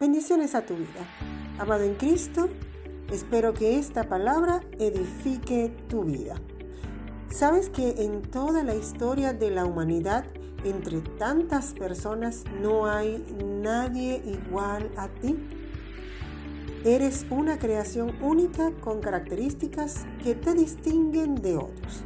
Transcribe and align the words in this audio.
Bendiciones 0.00 0.54
a 0.54 0.64
tu 0.64 0.76
vida. 0.76 1.04
Amado 1.58 1.82
en 1.82 1.96
Cristo, 1.96 2.48
espero 3.10 3.52
que 3.52 3.80
esta 3.80 4.04
palabra 4.04 4.60
edifique 4.78 5.74
tu 5.88 6.04
vida. 6.04 6.36
¿Sabes 7.30 7.68
que 7.68 8.04
en 8.04 8.22
toda 8.22 8.62
la 8.62 8.76
historia 8.76 9.32
de 9.32 9.50
la 9.50 9.64
humanidad, 9.64 10.24
entre 10.62 11.00
tantas 11.00 11.74
personas, 11.74 12.44
no 12.62 12.86
hay 12.86 13.26
nadie 13.44 14.22
igual 14.24 14.88
a 14.96 15.08
ti? 15.08 15.36
Eres 16.84 17.26
una 17.28 17.58
creación 17.58 18.14
única 18.22 18.70
con 18.80 19.00
características 19.00 20.06
que 20.22 20.36
te 20.36 20.54
distinguen 20.54 21.34
de 21.34 21.56
otros. 21.56 22.04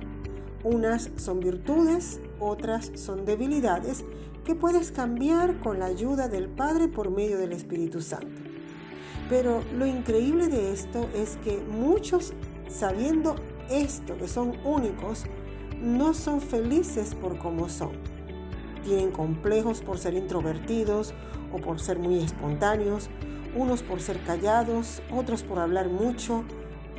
Unas 0.64 1.10
son 1.16 1.40
virtudes, 1.40 2.20
otras 2.40 2.90
son 2.94 3.26
debilidades 3.26 4.02
que 4.44 4.54
puedes 4.54 4.90
cambiar 4.90 5.60
con 5.60 5.78
la 5.78 5.86
ayuda 5.86 6.28
del 6.28 6.48
Padre 6.48 6.88
por 6.88 7.10
medio 7.10 7.38
del 7.38 7.52
Espíritu 7.52 8.00
Santo. 8.00 8.42
Pero 9.28 9.62
lo 9.76 9.86
increíble 9.86 10.48
de 10.48 10.72
esto 10.72 11.08
es 11.14 11.36
que 11.44 11.58
muchos, 11.58 12.34
sabiendo 12.68 13.36
esto, 13.70 14.16
que 14.18 14.28
son 14.28 14.54
únicos, 14.64 15.24
no 15.80 16.14
son 16.14 16.40
felices 16.40 17.14
por 17.14 17.38
cómo 17.38 17.68
son. 17.68 17.92
Tienen 18.84 19.12
complejos 19.12 19.80
por 19.80 19.98
ser 19.98 20.14
introvertidos 20.14 21.14
o 21.52 21.58
por 21.58 21.80
ser 21.80 21.98
muy 21.98 22.18
espontáneos, 22.18 23.10
unos 23.54 23.82
por 23.82 24.00
ser 24.00 24.22
callados, 24.24 25.02
otros 25.10 25.42
por 25.42 25.58
hablar 25.58 25.88
mucho. 25.88 26.44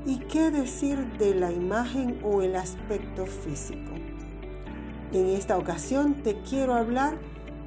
¿Y 0.05 0.19
qué 0.19 0.51
decir 0.51 0.97
de 1.17 1.35
la 1.35 1.51
imagen 1.51 2.19
o 2.23 2.41
el 2.41 2.55
aspecto 2.55 3.25
físico? 3.25 3.92
En 5.13 5.29
esta 5.29 5.59
ocasión 5.59 6.15
te 6.23 6.41
quiero 6.41 6.73
hablar 6.73 7.19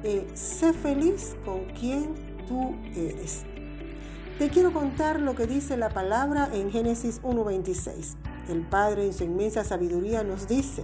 de 0.03 0.27
sé 0.33 0.73
feliz 0.73 1.37
con 1.45 1.63
quien 1.79 2.13
tú 2.45 2.75
eres. 2.93 3.45
Te 4.37 4.49
quiero 4.49 4.73
contar 4.73 5.21
lo 5.21 5.33
que 5.33 5.47
dice 5.47 5.77
la 5.77 5.87
palabra 5.87 6.49
en 6.53 6.69
Génesis 6.71 7.21
1.26. 7.23 8.15
El 8.49 8.63
Padre 8.63 9.05
en 9.05 9.13
su 9.13 9.23
inmensa 9.23 9.63
sabiduría 9.63 10.23
nos 10.23 10.49
dice, 10.49 10.83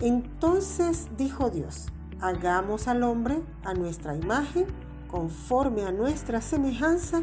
entonces 0.00 1.06
dijo 1.16 1.50
Dios, 1.50 1.86
hagamos 2.20 2.88
al 2.88 3.04
hombre 3.04 3.40
a 3.62 3.72
nuestra 3.74 4.16
imagen 4.16 4.66
conforme 5.06 5.84
a 5.84 5.92
nuestra 5.92 6.40
semejanza, 6.40 7.22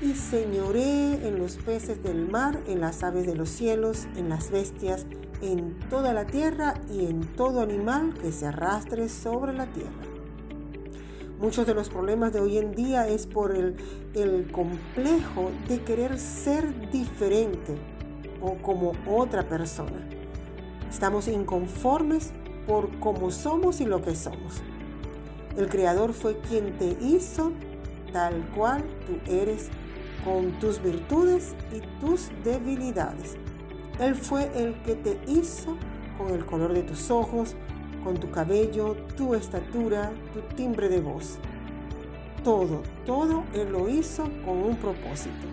y 0.00 0.14
señoré 0.14 1.26
en 1.26 1.38
los 1.38 1.56
peces 1.56 2.02
del 2.02 2.28
mar, 2.28 2.60
en 2.66 2.80
las 2.80 3.02
aves 3.02 3.26
de 3.26 3.34
los 3.34 3.48
cielos, 3.48 4.06
en 4.16 4.28
las 4.28 4.50
bestias, 4.50 5.06
en 5.40 5.78
toda 5.88 6.12
la 6.12 6.26
tierra 6.26 6.74
y 6.90 7.06
en 7.06 7.20
todo 7.34 7.60
animal 7.60 8.14
que 8.20 8.32
se 8.32 8.46
arrastre 8.46 9.08
sobre 9.08 9.52
la 9.52 9.66
tierra. 9.66 9.90
Muchos 11.40 11.66
de 11.66 11.74
los 11.74 11.90
problemas 11.90 12.32
de 12.32 12.40
hoy 12.40 12.58
en 12.58 12.74
día 12.74 13.08
es 13.08 13.26
por 13.26 13.54
el, 13.54 13.76
el 14.14 14.50
complejo 14.50 15.50
de 15.68 15.82
querer 15.82 16.18
ser 16.18 16.90
diferente 16.90 17.76
o 18.40 18.54
como 18.62 18.92
otra 19.06 19.46
persona. 19.48 20.08
Estamos 20.90 21.28
inconformes 21.28 22.32
por 22.66 22.90
cómo 23.00 23.30
somos 23.30 23.80
y 23.80 23.84
lo 23.84 24.02
que 24.02 24.14
somos. 24.14 24.62
El 25.56 25.68
Creador 25.68 26.12
fue 26.12 26.38
quien 26.38 26.76
te 26.78 26.96
hizo 27.00 27.52
tal 28.12 28.46
cual 28.54 28.82
tú 29.06 29.18
eres, 29.30 29.68
con 30.26 30.50
tus 30.58 30.82
virtudes 30.82 31.54
y 31.72 31.80
tus 32.04 32.30
debilidades. 32.42 33.36
Él 34.00 34.16
fue 34.16 34.50
el 34.56 34.74
que 34.82 34.96
te 34.96 35.20
hizo 35.28 35.76
con 36.18 36.34
el 36.34 36.44
color 36.44 36.74
de 36.74 36.82
tus 36.82 37.12
ojos, 37.12 37.54
con 38.02 38.18
tu 38.18 38.30
cabello, 38.32 38.96
tu 39.16 39.36
estatura, 39.36 40.10
tu 40.34 40.40
timbre 40.56 40.88
de 40.88 41.00
voz. 41.00 41.38
Todo, 42.42 42.82
todo 43.06 43.44
Él 43.54 43.70
lo 43.70 43.88
hizo 43.88 44.24
con 44.44 44.58
un 44.58 44.76
propósito. 44.76 45.46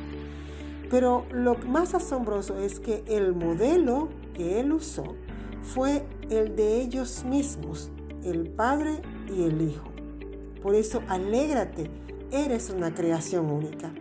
Pero 0.90 1.26
lo 1.32 1.56
más 1.56 1.94
asombroso 1.94 2.58
es 2.58 2.80
que 2.80 3.04
el 3.08 3.34
modelo 3.34 4.10
que 4.34 4.60
Él 4.60 4.74
usó 4.74 5.16
fue 5.62 6.04
el 6.32 6.56
de 6.56 6.82
ellos 6.82 7.24
mismos, 7.26 7.92
el 8.24 8.50
Padre 8.50 9.02
y 9.30 9.44
el 9.44 9.62
Hijo. 9.62 9.92
Por 10.64 10.74
eso, 10.74 11.02
alégrate, 11.08 11.92
eres 12.32 12.72
una 12.72 12.94
creación 12.94 13.52
única. 13.52 13.92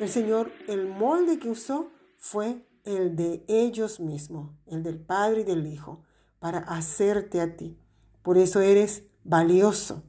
El 0.00 0.08
Señor, 0.08 0.50
el 0.68 0.86
molde 0.88 1.38
que 1.38 1.50
usó 1.50 1.90
fue 2.16 2.66
el 2.84 3.16
de 3.16 3.44
ellos 3.48 4.00
mismos, 4.00 4.50
el 4.66 4.82
del 4.82 4.98
Padre 4.98 5.42
y 5.42 5.44
del 5.44 5.66
Hijo, 5.66 6.02
para 6.38 6.58
hacerte 6.58 7.40
a 7.40 7.56
ti. 7.56 7.78
Por 8.22 8.38
eso 8.38 8.60
eres 8.60 9.04
valioso. 9.24 10.02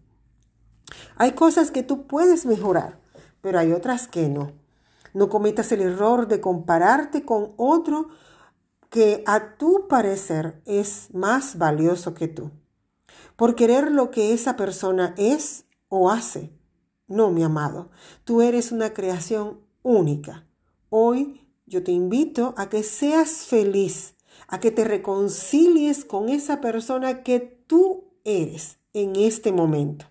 Hay 1.18 1.34
cosas 1.34 1.72
que 1.72 1.84
tú 1.84 2.08
puedes 2.08 2.46
mejorar, 2.46 3.00
pero 3.42 3.60
hay 3.60 3.72
otras 3.72 4.08
que 4.08 4.30
no. 4.30 4.54
No 5.14 5.30
cometas 5.30 5.72
el 5.72 5.82
error 5.82 6.28
de 6.28 6.40
compararte 6.40 7.26
con 7.26 7.54
otro 7.58 8.10
que 8.90 9.24
a 9.26 9.56
tu 9.58 9.88
parecer 9.88 10.62
es 10.66 11.14
más 11.14 11.58
valioso 11.58 12.14
que 12.14 12.28
tú. 12.28 12.52
Por 13.36 13.56
querer 13.56 13.92
lo 13.92 14.12
que 14.12 14.34
esa 14.34 14.56
persona 14.56 15.14
es 15.18 15.66
o 15.90 16.10
hace. 16.12 16.52
No, 17.12 17.30
mi 17.30 17.44
amado, 17.44 17.90
tú 18.24 18.42
eres 18.42 18.72
una 18.72 18.94
creación 18.94 19.60
única. 19.84 20.48
Hoy 20.88 21.46
yo 21.66 21.84
te 21.84 21.92
invito 21.92 22.54
a 22.56 22.70
que 22.70 22.84
seas 22.84 23.48
feliz, 23.48 24.16
a 24.48 24.62
que 24.62 24.72
te 24.72 24.86
reconcilies 24.86 26.06
con 26.06 26.30
esa 26.30 26.62
persona 26.62 27.22
que 27.22 27.42
tú 27.68 28.14
eres 28.24 28.80
en 28.94 29.18
este 29.18 29.52
momento. 29.52 30.06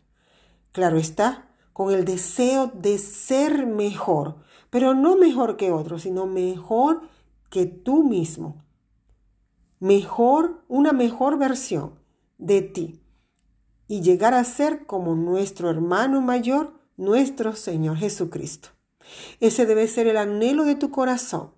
Claro 0.72 0.98
está, 0.98 1.48
con 1.72 1.90
el 1.90 2.04
deseo 2.04 2.70
de 2.74 2.98
ser 2.98 3.66
mejor, 3.66 4.36
pero 4.68 4.92
no 4.92 5.16
mejor 5.16 5.56
que 5.56 5.72
otro, 5.72 5.98
sino 5.98 6.26
mejor 6.26 7.00
que 7.48 7.64
tú 7.64 8.04
mismo. 8.04 8.62
Mejor, 9.78 10.66
una 10.68 10.92
mejor 10.92 11.38
versión 11.38 11.98
de 12.36 12.60
ti 12.60 13.00
y 13.88 14.02
llegar 14.02 14.34
a 14.34 14.44
ser 14.44 14.84
como 14.84 15.14
nuestro 15.14 15.70
hermano 15.70 16.20
mayor, 16.20 16.78
nuestro 17.00 17.56
Señor 17.56 17.96
Jesucristo. 17.96 18.68
Ese 19.40 19.64
debe 19.66 19.88
ser 19.88 20.06
el 20.06 20.18
anhelo 20.18 20.64
de 20.64 20.74
tu 20.74 20.90
corazón, 20.90 21.54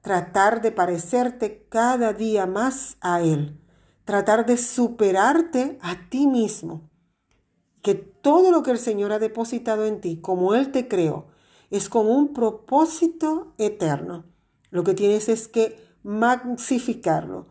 tratar 0.00 0.62
de 0.62 0.70
parecerte 0.70 1.66
cada 1.68 2.12
día 2.12 2.46
más 2.46 2.96
a 3.00 3.20
Él, 3.20 3.60
tratar 4.04 4.46
de 4.46 4.56
superarte 4.56 5.78
a 5.82 6.08
ti 6.08 6.26
mismo, 6.26 6.88
que 7.82 7.94
todo 7.94 8.52
lo 8.52 8.62
que 8.62 8.70
el 8.70 8.78
Señor 8.78 9.12
ha 9.12 9.18
depositado 9.18 9.84
en 9.84 10.00
ti, 10.00 10.20
como 10.20 10.54
Él 10.54 10.70
te 10.70 10.86
creó, 10.86 11.26
es 11.70 11.88
con 11.88 12.06
un 12.06 12.32
propósito 12.32 13.52
eterno. 13.58 14.24
Lo 14.70 14.84
que 14.84 14.94
tienes 14.94 15.28
es 15.28 15.48
que 15.48 15.76
magnificarlo, 16.02 17.48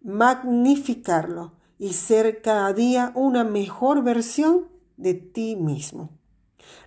magnificarlo, 0.00 1.52
y 1.78 1.92
ser 1.92 2.40
cada 2.40 2.72
día 2.72 3.12
una 3.14 3.44
mejor 3.44 4.02
versión 4.02 4.68
de 4.96 5.12
ti 5.12 5.56
mismo. 5.56 6.16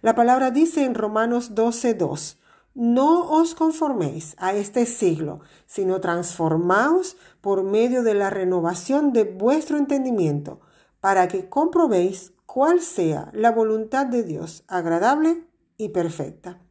La 0.02 0.16
palabra 0.16 0.52
dice 0.52 0.86
en 0.86 0.96
Romanos 0.96 1.56
12:2, 1.56 2.38
no 2.74 3.30
os 3.30 3.56
conforméis 3.56 4.36
a 4.38 4.54
este 4.54 4.86
siglo, 4.86 5.42
sino 5.66 6.00
transformaos 6.00 7.18
por 7.42 7.64
medio 7.64 8.04
de 8.04 8.14
la 8.14 8.30
renovación 8.30 9.12
de 9.12 9.24
vuestro 9.24 9.78
entendimiento, 9.78 10.62
para 11.00 11.28
que 11.28 11.50
comprobéis 11.50 12.34
cuál 12.46 12.82
sea 12.82 13.32
la 13.34 13.52
voluntad 13.52 14.06
de 14.06 14.24
Dios, 14.24 14.64
agradable 14.68 15.44
y 15.78 15.90
perfecta. 15.90 16.62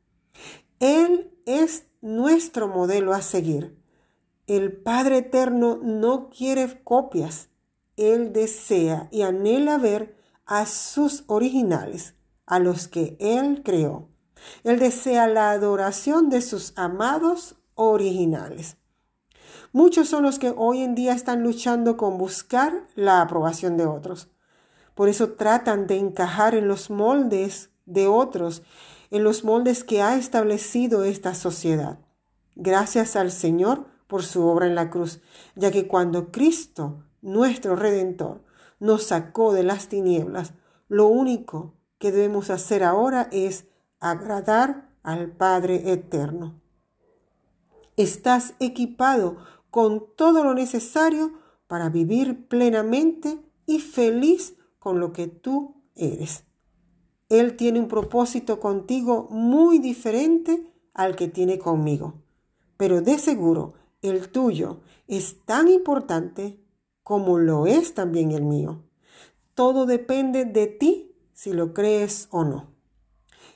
Él 0.81 1.37
es 1.47 1.87
nuestro 2.01 2.69
modelo 2.69 3.13
a 3.13 3.23
seguir. 3.23 3.77
El 4.47 4.73
Padre 4.73 5.19
Eterno 5.19 5.79
no 5.83 6.31
quiere 6.31 6.83
copias, 6.85 7.49
él 7.97 8.33
desea 8.33 9.09
y 9.11 9.23
anhela 9.23 9.77
ver 9.77 10.17
a 10.47 10.65
sus 10.67 11.25
originales, 11.27 12.15
a 12.49 12.59
los 12.59 12.89
que 12.89 13.17
Él 13.21 13.63
creó. 13.65 14.09
Él 14.65 14.79
desea 14.79 15.27
la 15.27 15.51
adoración 15.51 16.31
de 16.31 16.43
sus 16.43 16.73
amados 16.77 17.57
originales. 17.75 18.77
Muchos 19.73 20.09
son 20.09 20.23
los 20.23 20.39
que 20.39 20.55
hoy 20.57 20.83
en 20.83 20.95
día 20.95 21.13
están 21.13 21.43
luchando 21.43 21.97
con 21.97 22.19
buscar 22.19 22.87
la 22.95 23.21
aprobación 23.21 23.77
de 23.77 23.87
otros. 23.87 24.29
Por 24.95 25.09
eso 25.09 25.33
tratan 25.33 25.87
de 25.87 25.99
encajar 25.99 26.55
en 26.55 26.69
los 26.69 26.91
moldes 26.91 27.71
de 27.87 28.07
otros, 28.07 28.63
en 29.11 29.25
los 29.25 29.45
moldes 29.45 29.85
que 29.85 30.03
ha 30.03 30.17
establecido 30.17 31.05
esta 31.05 31.35
sociedad. 31.35 31.99
Gracias 32.57 33.15
al 33.15 33.31
Señor 33.31 33.87
por 34.07 34.25
su 34.25 34.45
obra 34.47 34.67
en 34.67 34.75
la 34.75 34.91
cruz, 34.91 35.21
ya 35.55 35.71
que 35.71 35.87
cuando 35.87 36.33
Cristo 36.33 37.05
nuestro 37.21 37.77
Redentor, 37.77 38.43
nos 38.81 39.05
sacó 39.05 39.53
de 39.53 39.65
las 39.65 39.89
tinieblas, 39.89 40.55
lo 40.89 41.09
único 41.09 41.75
que 41.99 42.13
debemos 42.13 42.51
hacer 42.51 42.85
ahora 42.85 43.29
es 43.33 43.67
agradar 44.01 44.91
al 45.03 45.33
Padre 45.33 45.93
Eterno. 45.93 46.61
Estás 47.97 48.55
equipado 48.61 49.39
con 49.71 50.05
todo 50.17 50.45
lo 50.45 50.55
necesario 50.55 51.33
para 51.67 51.89
vivir 51.89 52.47
plenamente 52.49 53.39
y 53.67 53.81
feliz 53.81 54.57
con 54.79 55.01
lo 55.01 55.13
que 55.13 55.27
tú 55.27 55.83
eres. 55.95 56.45
Él 57.29 57.57
tiene 57.57 57.81
un 57.81 57.89
propósito 57.89 58.59
contigo 58.59 59.29
muy 59.31 59.79
diferente 59.79 60.73
al 60.95 61.15
que 61.17 61.29
tiene 61.29 61.59
conmigo. 61.59 62.15
Pero 62.77 63.03
de 63.03 63.19
seguro, 63.19 63.75
el 64.01 64.31
tuyo 64.31 64.81
es 65.07 65.45
tan 65.45 65.69
importante 65.69 66.61
como 67.03 67.39
lo 67.39 67.67
es 67.67 67.95
también 67.95 68.31
el 68.31 68.45
mío. 68.45 68.85
Todo 69.55 69.85
depende 69.85 70.45
de 70.45 70.69
ti 70.69 71.08
si 71.39 71.53
lo 71.53 71.73
crees 71.73 72.27
o 72.33 72.43
no. 72.43 72.75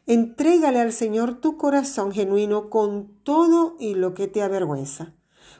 Entrégale 0.07 0.81
al 0.81 0.93
Señor 0.93 1.41
tu 1.41 1.57
corazón 1.57 2.13
genuino 2.13 2.71
con 2.71 3.09
todo 3.25 3.75
y 3.81 3.95
lo 3.95 4.15
que 4.15 4.29
te 4.29 4.41
avergüenza, 4.41 5.17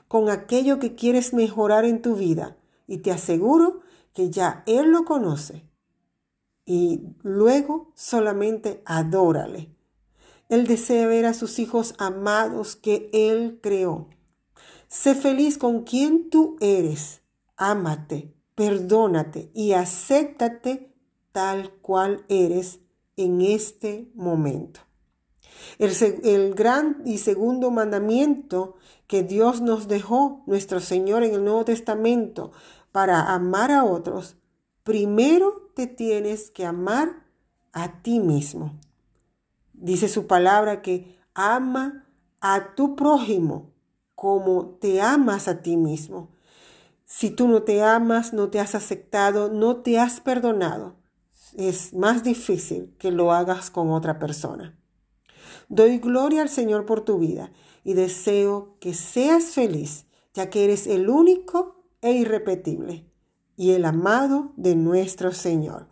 con 0.07 0.31
aquello 0.31 0.79
que 0.79 0.95
quieres 0.95 1.35
mejorar 1.35 1.85
en 1.85 2.01
tu 2.01 2.15
vida, 2.15 2.57
y 2.87 2.99
te 2.99 3.11
aseguro 3.11 3.81
que 4.15 4.31
ya 4.31 4.63
Él 4.67 4.93
lo 4.93 5.05
conoce. 5.05 5.69
Y 6.65 7.09
luego 7.25 7.91
solamente 7.97 8.83
adórale. 8.85 9.75
Él 10.49 10.69
desea 10.69 11.09
ver 11.09 11.27
a 11.27 11.35
sus 11.35 11.59
hijos 11.59 11.97
amados 11.99 12.77
que 12.77 13.11
Él 13.13 13.59
creó. 13.61 14.11
Sé 14.87 15.17
feliz 15.17 15.59
con 15.59 15.83
quien 15.83 16.31
tú 16.31 16.57
eres. 16.61 17.23
Ámate, 17.57 18.33
perdónate 18.55 19.51
y 19.55 19.73
acéptate 19.73 20.92
tal 21.33 21.73
cual 21.81 22.25
eres 22.29 22.81
en 23.17 23.41
este 23.41 24.11
momento. 24.15 24.81
El, 25.79 26.55
gran 26.55 27.03
y 27.05 27.19
segundo 27.19 27.71
mandamiento 27.71 28.77
que 29.07 29.23
Dios 29.23 29.61
nos 29.61 29.89
dejó, 29.89 30.43
nuestro 30.47 30.81
Señor, 30.81 31.23
en 31.23 31.35
el 31.35 31.45
Nuevo 31.45 31.65
Testamento, 31.65 32.53
para 32.91 33.35
amar 33.35 33.71
a 33.71 33.85
otros, 33.85 34.37
primero 34.83 35.71
te 35.75 35.87
tienes 35.87 36.51
que 36.51 36.65
amar 36.65 37.27
a 37.73 38.03
ti 38.03 38.21
mismo. 38.21 38.79
Dice 39.73 40.09
su 40.09 40.27
palabra 40.27 40.83
que 40.83 41.19
ama 41.35 42.07
a 42.41 42.75
tu 42.75 42.95
prójimo 42.95 43.73
como 44.15 44.77
te 44.81 45.01
amas 45.01 45.49
a 45.49 45.63
ti 45.63 45.77
mismo. 45.77 46.31
Si 47.05 47.31
tú 47.31 47.49
no 47.49 47.63
te 47.63 47.83
amas, 47.83 48.33
no 48.33 48.51
te 48.51 48.61
has 48.61 48.75
aceptado, 48.75 49.51
no 49.51 49.79
te 49.79 49.99
has 49.99 50.21
perdonado, 50.21 50.97
es 51.57 51.95
más 51.95 52.23
difícil 52.23 52.95
que 52.99 53.11
lo 53.11 53.33
hagas 53.33 53.71
con 53.71 53.91
otra 53.91 54.19
persona. 54.19 54.79
Doy 55.69 55.99
gloria 55.99 56.43
al 56.43 56.49
Señor 56.49 56.87
por 56.87 57.05
tu 57.05 57.19
vida 57.19 57.53
y 57.85 57.95
deseo 57.95 58.77
que 58.81 58.95
seas 58.95 59.45
feliz, 59.45 60.07
ya 60.35 60.51
que 60.51 60.65
eres 60.65 60.87
el 60.87 61.09
único 61.09 61.85
e 62.01 62.13
irrepetible 62.13 63.07
y 63.57 63.73
el 63.73 63.85
amado 63.85 64.53
de 64.57 64.75
nuestro 64.75 65.33
Señor. 65.33 65.89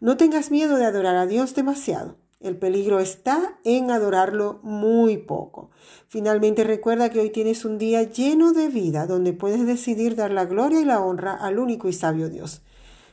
No 0.00 0.16
tengas 0.16 0.50
miedo 0.50 0.76
de 0.76 0.84
adorar 0.84 1.16
a 1.16 1.26
Dios 1.26 1.54
demasiado. 1.54 2.16
El 2.40 2.56
peligro 2.56 2.98
está 2.98 3.58
en 3.62 3.92
adorarlo 3.92 4.58
muy 4.64 5.16
poco. 5.16 5.70
Finalmente 6.08 6.64
recuerda 6.64 7.08
que 7.08 7.20
hoy 7.20 7.30
tienes 7.30 7.64
un 7.64 7.78
día 7.78 8.02
lleno 8.02 8.52
de 8.52 8.68
vida 8.68 9.06
donde 9.06 9.32
puedes 9.32 9.64
decidir 9.64 10.16
dar 10.16 10.32
la 10.32 10.44
gloria 10.46 10.80
y 10.80 10.84
la 10.84 11.00
honra 11.00 11.34
al 11.34 11.60
único 11.60 11.88
y 11.88 11.92
sabio 11.92 12.28
Dios. 12.28 12.62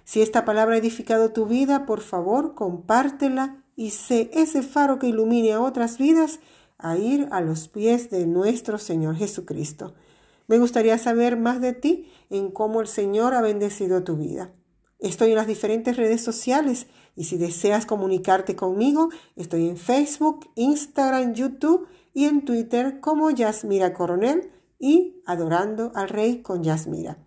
Si 0.09 0.23
esta 0.23 0.43
palabra 0.43 0.73
ha 0.73 0.79
edificado 0.79 1.33
tu 1.33 1.45
vida, 1.45 1.85
por 1.85 2.01
favor, 2.01 2.55
compártela 2.55 3.63
y 3.75 3.91
sé 3.91 4.31
ese 4.33 4.63
faro 4.63 4.97
que 4.97 5.05
ilumine 5.05 5.53
a 5.53 5.61
otras 5.61 5.99
vidas 5.99 6.39
a 6.79 6.97
ir 6.97 7.27
a 7.29 7.41
los 7.41 7.67
pies 7.67 8.09
de 8.09 8.25
nuestro 8.25 8.79
Señor 8.79 9.17
Jesucristo. 9.17 9.93
Me 10.47 10.57
gustaría 10.57 10.97
saber 10.97 11.37
más 11.37 11.61
de 11.61 11.73
ti 11.73 12.11
en 12.31 12.49
cómo 12.49 12.81
el 12.81 12.87
Señor 12.87 13.35
ha 13.35 13.41
bendecido 13.41 14.03
tu 14.03 14.17
vida. 14.17 14.51
Estoy 14.97 15.29
en 15.29 15.35
las 15.35 15.45
diferentes 15.45 15.95
redes 15.95 16.23
sociales 16.23 16.87
y 17.15 17.25
si 17.25 17.37
deseas 17.37 17.85
comunicarte 17.85 18.55
conmigo, 18.55 19.09
estoy 19.35 19.69
en 19.69 19.77
Facebook, 19.77 20.49
Instagram, 20.55 21.35
YouTube 21.35 21.87
y 22.15 22.25
en 22.25 22.45
Twitter 22.45 22.99
como 22.99 23.29
Yasmira 23.29 23.93
Coronel 23.93 24.49
y 24.79 25.21
Adorando 25.27 25.91
al 25.93 26.09
Rey 26.09 26.41
con 26.41 26.63
Yasmira. 26.63 27.19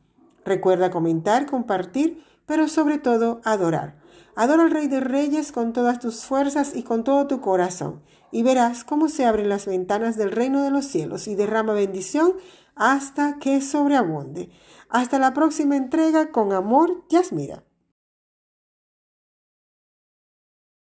Recuerda 0.44 0.90
comentar, 0.90 1.46
compartir 1.46 2.24
pero 2.46 2.68
sobre 2.68 2.98
todo 2.98 3.40
adorar. 3.44 4.00
Adora 4.34 4.62
al 4.62 4.70
Rey 4.70 4.88
de 4.88 5.00
Reyes 5.00 5.52
con 5.52 5.72
todas 5.72 5.98
tus 5.98 6.24
fuerzas 6.24 6.74
y 6.74 6.82
con 6.82 7.04
todo 7.04 7.26
tu 7.26 7.40
corazón, 7.40 8.02
y 8.30 8.42
verás 8.42 8.84
cómo 8.84 9.08
se 9.08 9.26
abren 9.26 9.48
las 9.48 9.66
ventanas 9.66 10.16
del 10.16 10.30
reino 10.30 10.62
de 10.62 10.70
los 10.70 10.86
cielos 10.86 11.28
y 11.28 11.34
derrama 11.34 11.74
bendición 11.74 12.32
hasta 12.74 13.38
que 13.38 13.60
sobreabunde. 13.60 14.50
Hasta 14.88 15.18
la 15.18 15.34
próxima 15.34 15.76
entrega, 15.76 16.30
con 16.30 16.52
amor, 16.52 17.04
Yasmira. 17.08 17.62